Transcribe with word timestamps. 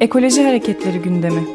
Ekoloji 0.00 0.44
Hareketleri 0.44 0.98
gündemi. 0.98 1.46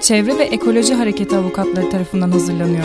Çevre 0.00 0.38
ve 0.38 0.42
Ekoloji 0.42 0.94
Hareketi 0.94 1.36
avukatları 1.36 1.90
tarafından 1.90 2.30
hazırlanıyor. 2.30 2.84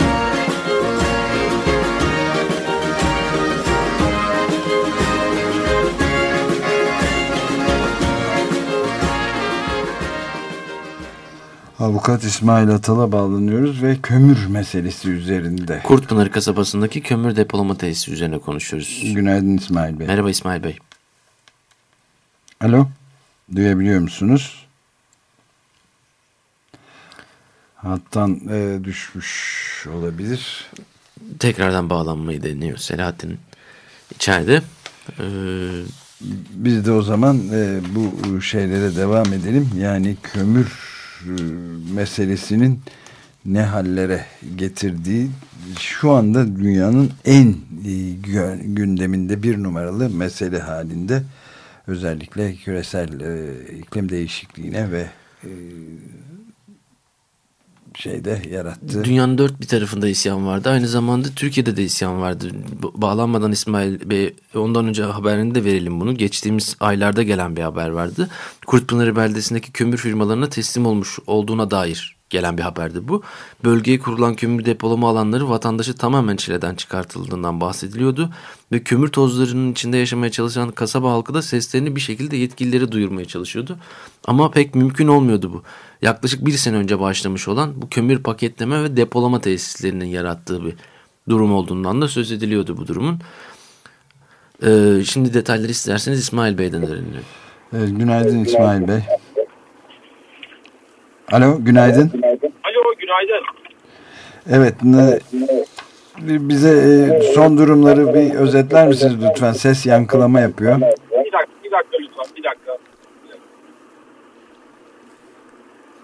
Avukat 11.78 12.24
İsmail 12.24 12.68
Atal'a 12.68 13.12
bağlanıyoruz 13.12 13.82
ve 13.82 13.96
kömür 14.02 14.46
meselesi 14.46 15.10
üzerinde. 15.10 15.80
Kurtpınar 15.84 16.32
kasabasındaki 16.32 17.02
kömür 17.02 17.36
depolama 17.36 17.78
tesisi 17.78 18.12
üzerine 18.12 18.38
konuşuyoruz. 18.38 19.02
Günaydın 19.14 19.56
İsmail 19.56 19.98
Bey. 19.98 20.06
Merhaba 20.06 20.30
İsmail 20.30 20.62
Bey. 20.62 20.78
Alo, 22.60 22.88
duyabiliyor 23.54 24.00
musunuz? 24.00 24.66
Hattan 27.76 28.40
e, 28.50 28.84
düşmüş 28.84 29.86
olabilir. 29.94 30.66
Tekrardan 31.38 31.90
bağlanmayı 31.90 32.42
deniyor 32.42 32.78
Selahattin 32.78 33.38
içeride. 34.14 34.62
Ee, 35.20 35.24
Biz 36.50 36.86
de 36.86 36.92
o 36.92 37.02
zaman 37.02 37.40
e, 37.52 37.80
bu 37.94 38.42
şeylere 38.42 38.96
devam 38.96 39.26
edelim. 39.32 39.70
Yani 39.78 40.16
kömür 40.22 40.97
meselesinin 41.94 42.80
ne 43.44 43.62
hallere 43.62 44.24
getirdiği 44.56 45.30
şu 45.80 46.10
anda 46.10 46.56
dünyanın 46.56 47.10
en 47.24 47.48
e, 47.86 48.10
gündeminde 48.64 49.42
bir 49.42 49.62
numaralı 49.62 50.10
mesele 50.10 50.58
halinde 50.58 51.22
özellikle 51.86 52.54
küresel 52.54 53.20
e, 53.20 53.62
iklim 53.78 54.08
değişikliğine 54.08 54.90
ve 54.90 55.06
e, 55.44 55.50
şeyde 57.94 58.42
yarattı. 58.50 59.04
Dünyanın 59.04 59.38
dört 59.38 59.60
bir 59.60 59.66
tarafında 59.66 60.08
isyan 60.08 60.46
vardı. 60.46 60.70
Aynı 60.70 60.88
zamanda 60.88 61.28
Türkiye'de 61.36 61.76
de 61.76 61.84
isyan 61.84 62.20
vardı. 62.20 62.50
Bağlanmadan 62.94 63.52
İsmail 63.52 64.10
Bey 64.10 64.34
ondan 64.54 64.86
önce 64.86 65.02
haberini 65.02 65.54
de 65.54 65.64
verelim 65.64 66.00
bunu. 66.00 66.14
Geçtiğimiz 66.14 66.76
aylarda 66.80 67.22
gelen 67.22 67.56
bir 67.56 67.62
haber 67.62 67.88
vardı. 67.88 68.28
Kurtpınarı 68.66 69.16
beldesindeki 69.16 69.72
kömür 69.72 69.96
firmalarına 69.98 70.48
teslim 70.48 70.86
olmuş 70.86 71.18
olduğuna 71.26 71.70
dair 71.70 72.17
gelen 72.30 72.58
bir 72.58 72.62
haberdi 72.62 73.08
bu. 73.08 73.22
Bölgeye 73.64 73.98
kurulan 73.98 74.34
kömür 74.34 74.64
depolama 74.64 75.08
alanları 75.08 75.50
vatandaşı 75.50 75.94
tamamen 75.94 76.36
çileden 76.36 76.74
çıkartıldığından 76.74 77.60
bahsediliyordu. 77.60 78.30
Ve 78.72 78.82
kömür 78.82 79.08
tozlarının 79.08 79.72
içinde 79.72 79.96
yaşamaya 79.96 80.30
çalışan 80.30 80.70
kasaba 80.70 81.12
halkı 81.12 81.34
da 81.34 81.42
seslerini 81.42 81.96
bir 81.96 82.00
şekilde 82.00 82.36
yetkilileri 82.36 82.92
duyurmaya 82.92 83.24
çalışıyordu. 83.24 83.78
Ama 84.24 84.50
pek 84.50 84.74
mümkün 84.74 85.08
olmuyordu 85.08 85.52
bu. 85.52 85.62
Yaklaşık 86.02 86.46
bir 86.46 86.52
sene 86.52 86.76
önce 86.76 87.00
başlamış 87.00 87.48
olan 87.48 87.82
bu 87.82 87.88
kömür 87.88 88.22
paketleme 88.22 88.82
ve 88.82 88.96
depolama 88.96 89.40
tesislerinin 89.40 90.06
yarattığı 90.06 90.64
bir 90.64 90.74
durum 91.28 91.54
olduğundan 91.54 92.02
da 92.02 92.08
söz 92.08 92.32
ediliyordu 92.32 92.76
bu 92.76 92.86
durumun. 92.86 93.18
Ee, 94.66 95.04
şimdi 95.04 95.34
detayları 95.34 95.70
isterseniz 95.70 96.18
İsmail 96.18 96.58
Bey'den 96.58 96.82
öğrenelim. 96.82 97.24
Evet, 97.72 97.88
günaydın 97.98 98.44
İsmail 98.44 98.88
Bey. 98.88 99.00
Alo, 101.32 101.56
günaydın. 101.58 102.10
Alo, 102.64 102.94
günaydın. 102.98 103.44
Evet, 104.52 104.74
ne, 104.82 105.18
bize 106.20 106.68
e, 106.68 107.22
son 107.22 107.58
durumları 107.58 108.14
bir 108.14 108.34
özetler 108.34 108.88
misiniz 108.88 109.14
lütfen? 109.30 109.52
Ses 109.52 109.86
yankılama 109.86 110.40
yapıyor. 110.40 110.76
Bir 110.76 110.82
dakika, 111.32 111.46
bir 111.64 111.70
dakika 111.70 111.96
lütfen, 112.00 112.36
bir 112.36 112.44
dakika. 112.44 112.78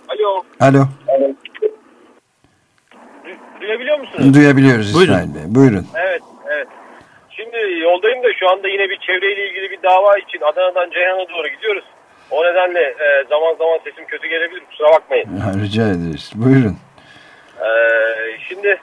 Alo. 0.08 0.42
Alo. 0.60 0.84
Du 3.24 3.60
duyabiliyor 3.60 3.98
musunuz? 3.98 4.34
Duyabiliyoruz 4.34 4.94
Buyurun. 4.94 5.12
İsmail 5.12 5.34
Bey. 5.34 5.42
Buyurun. 5.54 5.86
Evet, 5.94 6.22
evet. 6.54 6.68
Şimdi 7.30 7.56
yoldayım 7.82 8.24
da 8.24 8.28
şu 8.40 8.50
anda 8.50 8.68
yine 8.68 8.90
bir 8.90 8.98
çevreyle 9.06 9.48
ilgili 9.48 9.70
bir 9.70 9.82
dava 9.82 10.18
için 10.18 10.40
Adana'dan 10.40 10.90
Ceyhan'a 10.90 11.28
doğru 11.28 11.48
gidiyoruz. 11.48 11.84
O 12.30 12.44
nedenle 12.44 12.80
e, 12.80 13.24
zaman 13.28 13.54
zaman 13.54 13.78
sesim 13.84 14.04
kötü 14.04 14.28
gelebilir, 14.28 14.62
kusura 14.70 14.92
bakmayın. 14.92 15.28
Rica 15.62 15.82
ederiz. 15.82 16.32
Buyurun. 16.34 16.76
E, 17.60 17.68
şimdi, 18.48 18.80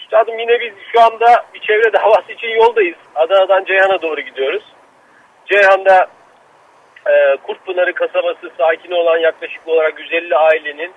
üstadım 0.00 0.38
yine 0.38 0.60
biz 0.60 0.72
şu 0.92 1.00
anda 1.00 1.46
bir 1.54 1.60
çevre 1.60 1.92
davası 2.02 2.32
için 2.32 2.48
yoldayız. 2.48 2.96
Adana'dan 3.14 3.64
Ceyhan'a 3.64 4.02
doğru 4.02 4.20
gidiyoruz. 4.20 4.64
Ceyhan'da 5.46 6.06
e, 7.06 7.36
Kurtpınarı 7.42 7.94
kasabası 7.94 8.50
sakini 8.58 8.94
olan 8.94 9.18
yaklaşık 9.18 9.68
olarak 9.68 10.00
150 10.00 10.36
ailenin 10.36 10.92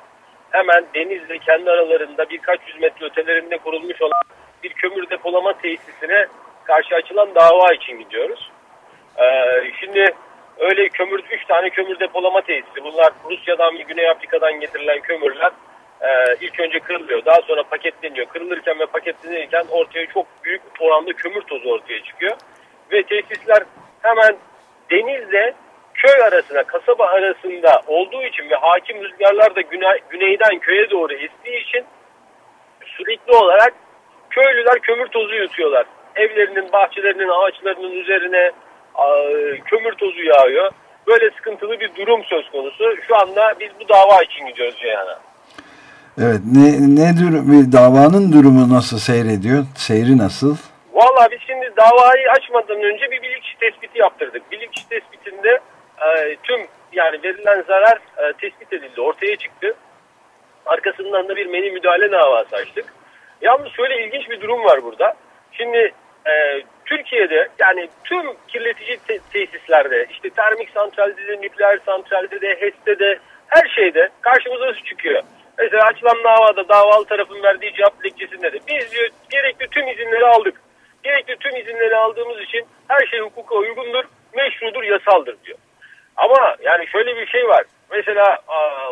hemen 0.51 0.85
denizle 0.95 1.37
kendi 1.37 1.71
aralarında 1.71 2.29
birkaç 2.29 2.59
yüz 2.67 2.81
metre 2.81 3.05
ötelerinde 3.05 3.57
kurulmuş 3.57 4.01
olan 4.01 4.21
bir 4.63 4.69
kömür 4.69 5.09
depolama 5.09 5.53
tesisine 5.57 6.27
karşı 6.63 6.95
açılan 6.95 7.35
dava 7.35 7.73
için 7.73 7.99
gidiyoruz. 7.99 8.51
Ee, 9.17 9.71
şimdi 9.79 10.13
öyle 10.59 10.89
kömür, 10.89 11.23
üç 11.31 11.45
tane 11.45 11.69
kömür 11.69 11.99
depolama 11.99 12.41
tesisi. 12.41 12.83
Bunlar 12.83 13.13
Rusya'dan 13.29 13.77
ve 13.77 13.81
Güney 13.81 14.09
Afrika'dan 14.09 14.59
getirilen 14.59 14.99
kömürler 14.99 15.51
e, 16.01 16.35
ilk 16.41 16.59
önce 16.59 16.79
kırılıyor. 16.79 17.25
Daha 17.25 17.41
sonra 17.41 17.63
paketleniyor. 17.63 18.25
Kırılırken 18.27 18.79
ve 18.79 18.85
paketlenirken 18.85 19.65
ortaya 19.69 20.05
çok 20.05 20.25
büyük 20.43 20.61
oranda 20.79 21.13
kömür 21.13 21.41
tozu 21.41 21.69
ortaya 21.69 22.03
çıkıyor. 22.03 22.37
Ve 22.91 23.03
tesisler 23.03 23.63
hemen 24.01 24.37
denizle 24.91 25.53
köy 25.93 26.23
arasında, 26.23 26.63
kasaba 26.63 27.05
arasında 27.05 27.81
olduğu 27.87 28.23
için 28.23 28.49
ve 28.49 28.55
hakim 28.55 29.03
rüzgarlar 29.03 29.55
da 29.55 29.61
güney, 29.61 29.99
güneyden 30.09 30.59
köye 30.59 30.89
doğru 30.89 31.13
estiği 31.13 31.63
için 31.63 31.85
sürekli 32.85 33.31
olarak 33.31 33.73
köylüler 34.29 34.79
kömür 34.79 35.07
tozu 35.07 35.35
yutuyorlar. 35.35 35.85
Evlerinin, 36.15 36.71
bahçelerinin, 36.71 37.29
ağaçlarının 37.29 37.91
üzerine 37.91 38.51
kömür 39.65 39.91
tozu 39.91 40.23
yağıyor. 40.23 40.71
Böyle 41.07 41.29
sıkıntılı 41.29 41.79
bir 41.79 41.95
durum 41.95 42.23
söz 42.23 42.49
konusu. 42.51 42.83
Şu 43.07 43.15
anda 43.15 43.53
biz 43.59 43.69
bu 43.79 43.89
dava 43.89 44.23
için 44.23 44.47
gidiyoruz 44.47 44.77
Ceyhan'a. 44.79 45.19
Evet. 46.21 46.39
Ne, 46.55 46.69
ne 47.01 47.09
durum, 47.19 47.71
davanın 47.71 48.33
durumu 48.33 48.75
nasıl 48.75 48.97
seyrediyor? 48.97 49.63
Seyri 49.75 50.17
nasıl? 50.17 50.57
Valla 50.93 51.27
biz 51.31 51.39
şimdi 51.47 51.71
davayı 51.77 52.31
açmadan 52.31 52.83
önce 52.83 53.11
bir 53.11 53.21
bilirkişi 53.21 53.59
tespiti 53.59 53.99
yaptırdık. 53.99 54.51
Bilirkişi 54.51 54.89
tespitinde 54.89 55.59
e, 56.01 56.35
tüm 56.43 56.67
yani 56.93 57.23
verilen 57.23 57.63
zarar 57.67 57.97
e, 58.17 58.33
tespit 58.33 58.73
edildi. 58.73 59.01
Ortaya 59.01 59.35
çıktı. 59.35 59.75
Arkasından 60.65 61.27
da 61.29 61.35
bir 61.35 61.45
meni 61.45 61.71
müdahale 61.71 62.11
davası 62.11 62.55
açtık. 62.55 62.85
Yalnız 63.41 63.71
şöyle 63.71 64.05
ilginç 64.05 64.29
bir 64.29 64.41
durum 64.41 64.63
var 64.63 64.83
burada. 64.83 65.13
Şimdi 65.51 65.93
e, 66.27 66.63
Türkiye'de 66.85 67.47
yani 67.59 67.89
tüm 68.03 68.33
kirletici 68.47 68.97
te 69.07 69.19
tesislerde 69.33 70.07
işte 70.09 70.29
termik 70.29 70.69
santralde 70.69 71.27
de, 71.27 71.41
nükleer 71.41 71.79
santralde 71.85 72.41
de, 72.41 72.55
HES'te 72.61 72.99
de 72.99 73.19
her 73.47 73.69
şeyde 73.75 74.09
karşımıza 74.21 74.73
çıkıyor. 74.73 75.23
Mesela 75.57 75.83
açılan 75.83 76.23
davada 76.23 76.69
davalı 76.69 77.05
tarafın 77.05 77.43
verdiği 77.43 77.73
cevap 77.73 77.99
dilekçesinde 77.99 78.53
de 78.53 78.59
biz 78.67 78.91
diyor 78.91 79.09
gerekli 79.29 79.67
tüm 79.67 79.87
izinleri 79.87 80.25
aldık. 80.25 80.61
Gerekli 81.03 81.37
tüm 81.37 81.55
izinleri 81.55 81.95
aldığımız 81.95 82.41
için 82.41 82.65
her 82.87 83.07
şey 83.07 83.19
hukuka 83.19 83.55
uygundur, 83.55 84.03
meşrudur, 84.35 84.83
yasaldır 84.83 85.35
diyor. 85.45 85.57
Ama 86.17 86.55
yani 86.61 86.87
şöyle 86.87 87.17
bir 87.17 87.27
şey 87.27 87.47
var. 87.47 87.63
Mesela 87.91 88.37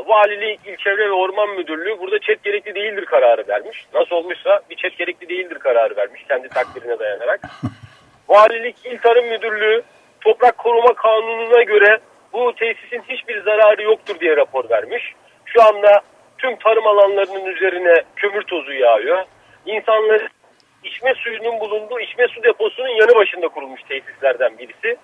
a, 0.06 0.10
Valilik, 0.10 0.60
İl 0.66 0.78
Çevre 0.78 1.08
ve 1.10 1.12
Orman 1.12 1.50
Müdürlüğü 1.50 2.00
burada 2.00 2.20
çet 2.20 2.44
gerekli 2.44 2.76
değildir 2.76 3.06
kararı 3.06 3.48
vermiş. 3.48 3.86
Nasıl 3.94 4.16
olmuşsa 4.16 4.62
bir 4.70 4.76
çet 4.76 4.98
gerekli 4.98 5.30
değildir 5.30 5.60
kararı 5.60 5.96
vermiş 5.96 6.24
kendi 6.28 6.50
takdirine 6.50 7.00
dayanarak. 7.00 7.42
Valilik, 8.28 8.76
İl 8.86 8.98
Tarım 8.98 9.26
Müdürlüğü 9.26 9.84
Toprak 10.22 10.58
Koruma 10.58 10.94
Kanunu'na 10.94 11.62
göre 11.62 12.00
bu 12.34 12.56
tesisin 12.56 13.04
hiçbir 13.10 13.42
zararı 13.42 13.84
yoktur 13.84 14.20
diye 14.20 14.38
rapor 14.38 14.70
vermiş. 14.70 15.14
Şu 15.46 15.64
anda 15.64 16.02
tüm 16.38 16.56
tarım 16.56 16.88
alanlarının 16.88 17.46
üzerine 17.46 18.04
kömür 18.16 18.42
tozu 18.42 18.74
yağıyor. 18.74 19.24
İnsanların 19.66 20.30
içme 20.84 21.14
suyunun 21.14 21.60
bulunduğu 21.60 22.00
içme 22.00 22.28
su 22.28 22.44
deposunun 22.44 22.88
yanı 22.88 23.16
başında 23.16 23.48
kurulmuş 23.48 23.82
tesislerden 23.84 24.58
birisi. 24.58 24.98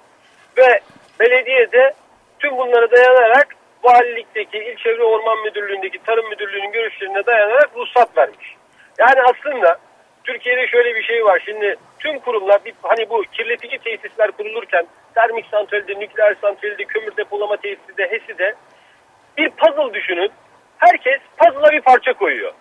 Ve 0.58 0.80
belediye 1.20 1.72
de 1.72 1.94
tüm 2.40 2.58
bunlara 2.58 2.92
dayanarak 2.92 3.48
valilikteki 3.84 4.58
İl 4.58 4.76
Çevre 4.76 5.04
Orman 5.04 5.38
Müdürlüğü'ndeki 5.40 6.04
Tarım 6.04 6.30
Müdürlüğü'nün 6.30 6.72
görüşlerine 6.72 7.26
dayanarak 7.26 7.70
ruhsat 7.76 8.18
vermiş. 8.18 8.56
Yani 9.00 9.22
aslında 9.22 9.78
Türkiye'de 10.24 10.68
şöyle 10.68 10.96
bir 10.96 11.04
şey 11.04 11.26
var. 11.26 11.42
Şimdi 11.46 11.76
tüm 12.00 12.20
kurumlar 12.20 12.66
bir, 12.66 12.74
hani 12.82 13.10
bu 13.10 13.24
kirletici 13.32 13.80
tesisler 13.80 14.32
kurulurken 14.32 14.88
termik 15.16 15.46
santralde, 15.52 16.00
nükleer 16.00 16.36
santralde, 16.42 16.86
kömür 16.86 17.18
depolama 17.18 17.58
tesisi 17.58 17.98
de, 17.98 18.12
HES'i 18.12 18.38
de 18.38 18.56
bir 19.38 19.50
puzzle 19.50 19.94
düşünün. 19.94 20.32
Herkes 20.78 21.20
puzzle'a 21.38 21.72
bir 21.72 21.82
parça 21.82 22.14
koyuyor. 22.14 22.54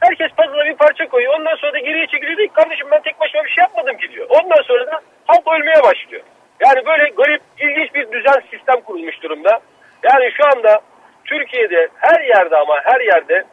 Herkes 0.00 0.30
puzzle'a 0.30 0.64
bir 0.64 0.76
parça 0.76 1.08
koyuyor. 1.08 1.34
Ondan 1.38 1.56
sonra 1.56 1.72
da 1.72 1.78
geriye 1.78 2.06
çekiliyor. 2.06 2.38
Diyor, 2.38 2.48
kardeşim 2.48 2.86
ben 2.90 3.02
tek 3.02 3.20
başıma 3.20 3.44
bir 3.44 3.50
şey 3.50 3.62
yapmadım 3.62 3.96
ki 3.96 4.12
diyor. 4.12 4.26
Ondan 4.30 4.62
sonra 4.62 4.86
da 4.86 5.00
halk 5.26 5.48
ölmeye 5.48 5.82
başlıyor. 5.82 6.22
Yani 6.60 6.86
böyle 6.86 7.08
garip, 7.08 7.42
ilginç 7.58 7.94
bir 7.94 8.12
düzen 8.12 8.42
sistem 8.50 8.80
kurulmuş 8.80 9.22
durumda. 9.22 9.60
Yani 10.02 10.32
şu 10.36 10.46
anda 10.46 10.80
Türkiye'de 11.24 11.88
her 11.94 12.20
yerde 12.20 12.56
ama 12.56 12.80
her 12.84 13.00
yerde 13.00 13.44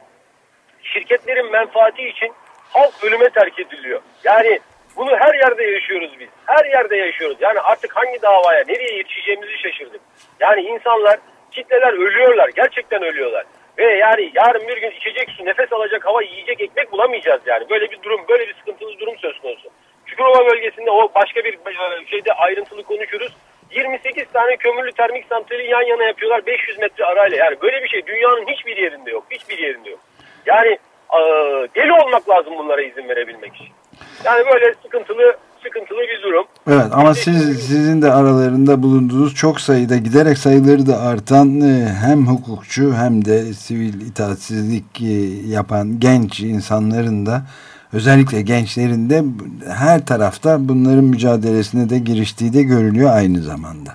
şirketlerin 0.84 1.52
menfaati 1.52 2.08
için 2.08 2.34
halk 2.74 3.04
ölüme 3.04 3.30
terk 3.30 3.60
ediliyor. 3.60 4.02
Yani 4.24 4.60
bunu 4.98 5.18
her 5.18 5.34
yerde 5.34 5.64
yaşıyoruz 5.64 6.20
biz. 6.20 6.30
Her 6.46 6.66
yerde 6.66 6.98
yaşıyoruz. 6.98 7.38
Yani 7.40 7.60
artık 7.60 7.96
hangi 7.96 8.22
davaya, 8.22 8.64
nereye 8.68 8.98
yetişeceğimizi 8.98 9.58
şaşırdık. 9.58 10.02
Yani 10.40 10.62
insanlar, 10.62 11.20
kitleler 11.52 11.94
ölüyorlar. 11.94 12.50
Gerçekten 12.56 13.04
ölüyorlar. 13.04 13.46
Ve 13.78 13.84
yani 13.84 14.32
yarın 14.36 14.68
bir 14.68 14.78
gün 14.78 14.92
içecek 14.92 15.30
su, 15.30 15.46
nefes 15.46 15.74
alacak 15.74 16.06
hava, 16.06 16.22
yiyecek 16.22 16.62
ekmek 16.62 16.92
bulamayacağız 16.92 17.42
yani. 17.46 17.70
Böyle 17.70 17.92
bir 17.92 18.02
durum, 18.02 18.26
böyle 18.30 18.48
bir 18.48 18.54
sıkıntılı 18.54 19.00
durum 19.00 19.18
söz 19.18 19.40
konusu. 19.40 19.70
Çukurova 20.06 20.52
bölgesinde 20.52 20.92
o 20.92 21.12
başka 21.16 21.44
bir 21.44 21.54
e, 21.54 22.06
şeyde 22.08 22.34
ayrıntılı 22.34 22.84
konuşuruz. 22.84 23.34
28 23.75 24.24
tane 24.33 24.57
kömürlü 24.57 24.92
termik 24.92 25.25
santrali 25.30 25.72
yan 25.72 25.81
yana 25.81 26.04
yapıyorlar 26.04 26.45
500 26.45 26.80
metre 26.80 27.06
arayla. 27.06 27.38
Yani 27.38 27.56
böyle 27.62 27.83
bir 27.83 27.88
şey 27.88 28.06
dünyanın 28.06 28.45
hiçbir 28.48 28.77
yerinde 28.77 29.12
yok. 29.12 29.24
Hiçbir 29.31 29.57
yerinde 29.57 29.89
yok. 29.89 30.00
Yani 30.45 30.77
e, 31.13 31.19
deli 31.75 31.92
olmak 32.04 32.30
lazım 32.30 32.54
bunlara 32.57 32.81
izin 32.81 33.10
verebilmek 33.10 33.56
için. 33.56 33.68
Yani 34.25 34.45
böyle 34.54 34.74
sıkıntılı 34.83 35.38
sıkıntılı 35.63 36.00
bir 36.00 36.24
durum. 36.24 36.45
Evet 36.68 36.86
ama 36.92 37.13
siz 37.13 37.68
sizin 37.68 38.01
de 38.01 38.12
aralarında 38.12 38.83
bulunduğunuz 38.83 39.36
çok 39.36 39.62
sayıda 39.62 39.98
giderek 39.98 40.38
sayıları 40.38 40.88
da 40.88 41.00
artan 41.00 41.62
e, 41.62 41.86
hem 42.06 42.27
hukukçu 42.27 42.94
hem 42.94 43.25
de 43.25 43.54
sivil 43.54 44.01
itaatsizlik 44.01 45.01
e, 45.01 45.13
yapan 45.54 46.00
genç 46.00 46.39
insanların 46.39 47.25
da 47.25 47.42
özellikle 47.96 48.42
gençlerin 48.42 49.10
de 49.10 49.20
her 49.84 50.00
tarafta 50.12 50.50
bunların 50.60 51.08
mücadelesine 51.14 51.90
de 51.90 51.98
giriştiği 52.10 52.54
de 52.54 52.62
görülüyor 52.74 53.10
aynı 53.20 53.40
zamanda. 53.52 53.92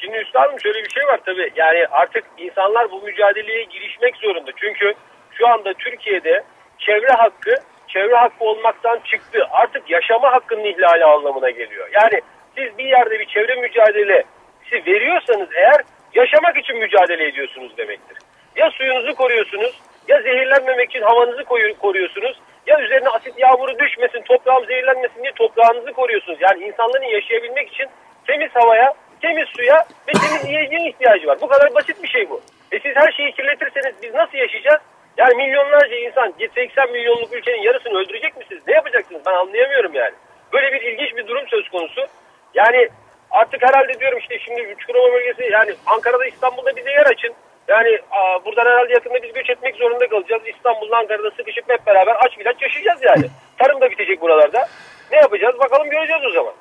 Şimdi 0.00 0.16
üstadım 0.16 0.60
şöyle 0.60 0.84
bir 0.84 0.90
şey 0.96 1.04
var 1.06 1.20
tabii. 1.26 1.52
Yani 1.56 1.86
artık 1.90 2.24
insanlar 2.38 2.90
bu 2.90 3.02
mücadeleye 3.02 3.64
girişmek 3.64 4.16
zorunda. 4.16 4.50
Çünkü 4.56 4.94
şu 5.30 5.48
anda 5.48 5.74
Türkiye'de 5.74 6.44
çevre 6.78 7.12
hakkı 7.12 7.54
çevre 7.88 8.16
hakkı 8.16 8.44
olmaktan 8.44 9.00
çıktı. 9.04 9.38
Artık 9.50 9.90
yaşama 9.90 10.32
hakkının 10.32 10.64
ihlali 10.64 11.04
anlamına 11.04 11.50
geliyor. 11.50 11.88
Yani 11.92 12.20
siz 12.56 12.78
bir 12.78 12.84
yerde 12.84 13.20
bir 13.20 13.26
çevre 13.26 13.54
mücadelesi 13.54 14.86
veriyorsanız 14.86 15.48
eğer 15.54 15.80
yaşamak 16.14 16.56
için 16.58 16.76
mücadele 16.78 17.28
ediyorsunuz 17.28 17.76
demektir. 17.76 18.18
Ya 18.56 18.70
suyunuzu 18.70 19.14
koruyorsunuz 19.14 19.80
ya 20.08 20.22
zehirlenmemek 20.22 20.90
için 20.90 21.02
havanızı 21.02 21.44
koruyorsunuz 21.78 22.40
ya 22.66 22.80
üzerine 22.80 23.08
asit 23.08 23.38
yağmuru 23.38 23.78
düşmesin 23.78 24.22
toprağım 24.22 24.66
zehirlenmesin 24.66 25.22
diye 25.22 25.32
toprağınızı 25.32 25.92
koruyorsunuz. 25.92 26.38
Yani 26.40 26.64
insanların 26.64 27.04
yaşayabilmek 27.04 27.68
için 27.68 27.86
temiz 28.26 28.50
havaya, 28.54 28.94
temiz 29.20 29.48
suya 29.56 29.84
ve 30.08 30.12
temiz 30.12 30.48
yiyeceğe 30.48 30.88
ihtiyacı 30.88 31.26
var. 31.26 31.38
Bu 31.40 31.48
kadar 31.48 31.74
basit 31.74 32.02
bir 32.02 32.08
şey 32.08 32.30
bu. 32.30 32.40
E 32.72 32.80
siz 32.80 32.96
her 32.96 33.12
şeyi 33.12 33.32
kirletirseniz 33.32 33.94
biz 34.02 34.14
nasıl 34.14 34.38
yaşayacağız? 34.38 34.80
Yani 35.16 35.34
milyonlarca 35.34 35.96
insan 35.96 36.34
80 36.54 36.90
milyonluk 36.90 37.32
ülkenin 37.32 37.62
yarısını 37.62 37.98
öldürecek 37.98 38.36
misiniz? 38.36 38.62
Ne 38.66 38.74
yapacaksınız? 38.74 39.22
Ben 39.26 39.32
anlayamıyorum 39.32 39.94
yani. 39.94 40.14
Böyle 40.52 40.72
bir 40.72 40.82
ilginç 40.82 41.16
bir 41.16 41.26
durum 41.26 41.48
söz 41.48 41.68
konusu. 41.68 42.06
Yani 42.54 42.88
artık 43.30 43.62
herhalde 43.62 44.00
diyorum 44.00 44.18
işte 44.18 44.38
şimdi 44.38 44.74
Çukurova 44.78 45.12
bölgesi 45.12 45.52
yani 45.52 45.74
Ankara'da 45.86 46.26
İstanbul'da 46.26 46.76
bize 46.76 46.90
yer 46.90 47.06
açın. 47.06 47.34
Yani 47.68 47.98
a, 48.10 48.44
buradan 48.44 48.66
herhalde 48.66 48.92
yakında 48.92 49.22
biz 49.22 49.32
göç 49.32 49.50
etmek 49.50 49.76
zorunda 49.76 50.08
kalacağız. 50.08 50.42
İstanbul'da 50.56 50.96
Ankara'da 50.96 51.30
sıkışıp 51.30 51.70
hep 51.70 51.86
beraber 51.86 52.16
aç 52.24 52.38
ilaç 52.38 52.62
yaşayacağız 52.62 53.00
yani. 53.02 53.26
Tarım 53.58 53.80
da 53.80 53.90
bitecek 53.90 54.20
buralarda. 54.20 54.68
Ne 55.12 55.16
yapacağız? 55.16 55.58
Bakalım 55.58 55.90
göreceğiz 55.90 56.22
o 56.24 56.30
zaman. 56.30 56.52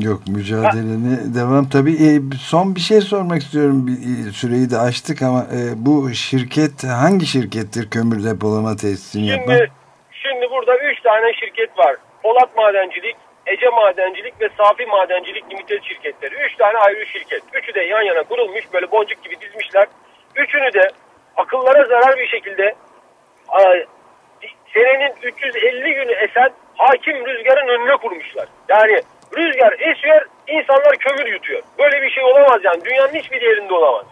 Yok 0.00 0.20
mücadelene 0.26 1.14
ha. 1.14 1.34
devam. 1.38 1.68
Tabii 1.68 1.92
e, 1.92 2.10
son 2.50 2.74
bir 2.74 2.80
şey 2.80 3.00
sormak 3.00 3.42
istiyorum. 3.42 3.86
Bir, 3.86 3.92
e, 3.92 4.32
süreyi 4.32 4.70
de 4.70 4.78
açtık 4.78 5.22
ama 5.22 5.40
e, 5.56 5.60
bu 5.86 6.14
şirket 6.14 6.84
hangi 6.84 7.26
şirkettir 7.26 7.90
kömür 7.90 8.24
depolama 8.24 8.76
tesisini 8.76 9.28
şimdi, 9.28 9.52
yapan? 9.52 9.66
Şimdi 10.12 10.50
burada 10.50 10.78
üç 10.78 11.00
tane 11.00 11.32
şirket 11.32 11.78
var. 11.78 11.96
Polat 12.22 12.56
Madencilik, 12.56 13.16
Ece 13.46 13.68
Madencilik 13.68 14.40
ve 14.40 14.48
Safi 14.58 14.86
Madencilik 14.86 15.44
Limited 15.50 15.82
şirketleri. 15.82 16.34
Üç 16.34 16.56
tane 16.56 16.78
ayrı 16.78 17.06
şirket. 17.06 17.42
Üçü 17.52 17.74
de 17.74 17.82
yan 17.82 18.02
yana 18.02 18.22
kurulmuş 18.22 18.64
böyle 18.72 18.90
boncuk 18.90 19.24
gibi 19.24 19.40
dizmişler. 19.40 19.86
Üçünü 20.36 20.72
de 20.72 20.88
akıllara 21.36 21.84
zarar 21.84 22.18
bir 22.18 22.26
şekilde 22.26 22.74
senenin 24.74 25.12
350 25.22 25.94
günü 25.94 26.12
esen 26.12 26.50
hakim 26.76 27.26
rüzgarın 27.26 27.68
önüne 27.68 27.96
kurmuşlar. 27.96 28.48
Yani 28.68 29.00
rüzgar 29.36 29.72
esiyor, 29.72 30.26
insanlar 30.48 30.96
kömür 30.96 31.32
yutuyor. 31.32 31.62
Böyle 31.78 32.02
bir 32.02 32.10
şey 32.10 32.24
olamaz 32.24 32.60
yani. 32.64 32.84
Dünyanın 32.84 33.14
hiçbir 33.14 33.42
yerinde 33.42 33.74
olamaz. 33.74 34.06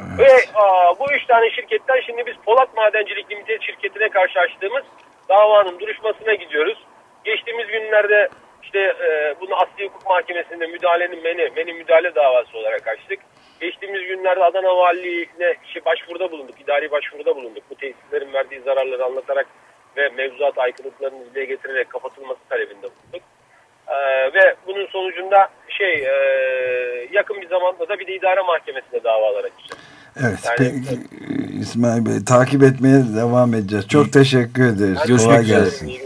Evet. 0.00 0.18
Ve 0.18 0.58
aa, 0.60 0.98
bu 0.98 1.12
üç 1.12 1.26
tane 1.26 1.50
şirketten 1.50 2.00
şimdi 2.06 2.26
biz 2.26 2.34
Polat 2.44 2.76
Madencilik 2.76 3.30
Limited 3.30 3.62
şirketine 3.62 4.08
karşı 4.08 4.40
açtığımız 4.40 4.84
davanın 5.28 5.80
duruşmasına 5.80 6.34
gidiyoruz. 6.34 6.78
Geçtiğimiz 7.24 7.66
günlerde 7.66 8.28
işte 8.62 8.78
e, 8.78 9.34
bunu 9.40 9.56
Asli 9.56 9.84
Hukuk 9.84 10.06
Mahkemesi'nde 10.06 10.66
müdahalenin 10.66 11.22
meni, 11.22 11.50
meni 11.56 11.72
müdahale 11.72 12.14
davası 12.14 12.58
olarak 12.58 12.88
açtık. 12.88 13.20
Geçtiğimiz 13.60 14.02
günlerde 14.02 14.44
Adana 14.44 14.76
Valiliğine 14.76 15.54
işte 15.66 15.84
başvuruda 15.84 16.30
bulunduk, 16.32 16.60
idari 16.60 16.90
başvuruda 16.90 17.36
bulunduk. 17.36 17.62
Bu 17.70 17.74
tesislerin 17.74 18.32
verdiği 18.32 18.60
zararları 18.60 19.04
anlatarak 19.04 19.46
ve 19.96 20.08
mevzuat 20.08 20.58
aykırılıklarını 20.58 21.34
dile 21.34 21.44
getirerek 21.44 21.90
kapatılması 21.90 22.40
talebinde 22.48 22.82
bulunduk. 22.82 23.22
Ee, 23.88 23.94
ve 24.34 24.54
bunun 24.66 24.86
sonucunda 24.86 25.48
şey 25.68 25.94
e, 25.94 26.12
yakın 27.12 27.40
bir 27.42 27.48
zamanda 27.48 27.88
da 27.88 27.98
bir 27.98 28.06
de 28.06 28.14
idare 28.14 28.40
mahkemesinde 28.40 29.04
davalar 29.04 29.44
açacağız. 29.44 29.80
Evet. 30.20 30.38
Yani, 30.44 30.56
peki, 30.58 31.00
İsmail 31.60 32.06
Bey 32.06 32.24
takip 32.26 32.62
etmeye 32.62 33.02
devam 33.16 33.54
edeceğiz. 33.54 33.88
Çok 33.88 34.12
teşekkür 34.12 34.64
ederiz. 34.66 35.24
Kolay 35.24 35.44
gelsin. 35.44 35.88
İyi 35.88 36.05